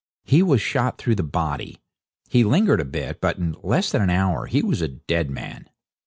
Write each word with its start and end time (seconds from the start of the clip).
He 0.23 0.41
was 0.41 0.59
shot 0.61 0.97
through 0.97 1.13
the 1.13 1.21
body. 1.21 1.77
He 2.27 2.43
lingered 2.43 2.81
a 2.81 2.85
bit; 2.85 3.21
but 3.21 3.37
in 3.37 3.55
less 3.61 3.91
than 3.91 4.01
an 4.01 4.09
hour 4.09 4.47
he 4.47 4.63
was 4.63 4.81
a 4.81 4.87
dead 4.87 5.29
man. 5.29 5.69